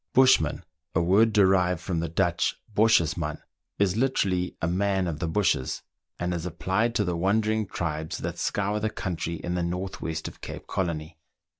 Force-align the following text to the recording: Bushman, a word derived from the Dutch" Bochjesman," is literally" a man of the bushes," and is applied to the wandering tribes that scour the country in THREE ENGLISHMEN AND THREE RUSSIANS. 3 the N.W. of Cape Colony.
Bushman, 0.13 0.63
a 0.95 0.99
word 1.03 1.31
derived 1.31 1.79
from 1.79 1.99
the 1.99 2.09
Dutch" 2.09 2.55
Bochjesman," 2.75 3.37
is 3.77 3.95
literally" 3.95 4.55
a 4.59 4.67
man 4.67 5.05
of 5.05 5.19
the 5.19 5.27
bushes," 5.27 5.83
and 6.19 6.33
is 6.33 6.43
applied 6.43 6.95
to 6.95 7.03
the 7.03 7.15
wandering 7.15 7.67
tribes 7.67 8.17
that 8.17 8.39
scour 8.39 8.79
the 8.79 8.89
country 8.89 9.35
in 9.35 9.53
THREE 9.53 9.59
ENGLISHMEN 9.61 9.63
AND 9.63 9.73
THREE 9.73 9.77
RUSSIANS. 9.77 9.97
3 9.97 10.01
the 10.01 10.07
N.W. 10.07 10.33
of 10.33 10.41
Cape 10.61 10.67
Colony. 10.67 11.17